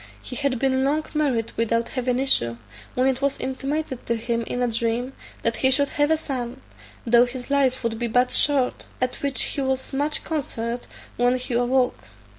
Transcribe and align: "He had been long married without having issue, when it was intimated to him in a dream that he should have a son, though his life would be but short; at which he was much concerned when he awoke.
"He 0.19 0.35
had 0.35 0.57
been 0.57 0.83
long 0.83 1.05
married 1.13 1.51
without 1.57 1.89
having 1.89 2.17
issue, 2.17 2.57
when 2.95 3.05
it 3.05 3.21
was 3.21 3.37
intimated 3.39 4.03
to 4.07 4.15
him 4.15 4.41
in 4.47 4.63
a 4.63 4.67
dream 4.67 5.13
that 5.43 5.57
he 5.57 5.69
should 5.69 5.89
have 5.89 6.09
a 6.09 6.17
son, 6.17 6.59
though 7.05 7.25
his 7.27 7.51
life 7.51 7.83
would 7.83 7.99
be 7.99 8.07
but 8.07 8.31
short; 8.31 8.87
at 8.99 9.17
which 9.17 9.43
he 9.43 9.61
was 9.61 9.93
much 9.93 10.23
concerned 10.23 10.87
when 11.17 11.37
he 11.37 11.53
awoke. 11.53 11.99